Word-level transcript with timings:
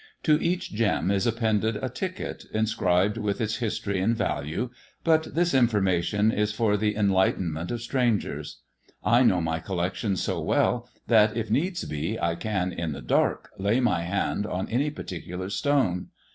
To 0.23 0.41
each 0.43 0.71
gem 0.73 1.11
is 1.11 1.27
appended 1.27 1.75
a 1.75 1.87
ticket 1.87 2.45
inscribed 2.51 3.17
with 3.17 3.39
its 3.39 3.57
history 3.57 3.99
and 4.01 4.17
value, 4.17 4.71
but 5.03 5.35
this 5.35 5.53
information 5.53 6.31
is 6.31 6.51
for 6.51 6.75
the 6.75 6.95
enlighten 6.95 7.53
ment 7.53 7.69
of 7.69 7.83
strangers. 7.83 8.61
I 9.03 9.21
know 9.21 9.41
my 9.41 9.59
collection 9.59 10.15
so 10.17 10.41
well 10.41 10.89
that, 11.05 11.37
if 11.37 11.51
needs 11.51 11.85
be, 11.85 12.19
I 12.19 12.33
can, 12.33 12.73
in 12.73 12.93
the 12.93 13.01
dark, 13.03 13.51
lay 13.59 13.79
my 13.79 14.01
hand 14.01 14.47
on 14.47 14.67
any 14.69 14.89
particular 14.89 15.51
stone. 15.51 16.07